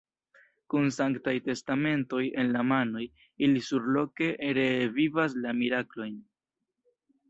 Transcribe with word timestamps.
Kun 0.73 0.87
sanktaj 0.95 1.33
testamentoj 1.49 2.23
en 2.45 2.51
la 2.57 2.65
manoj, 2.71 3.05
ili 3.47 3.63
surloke 3.69 4.33
ree 4.63 4.69
vivas 5.01 5.41
la 5.47 5.59
miraklojn. 5.65 6.23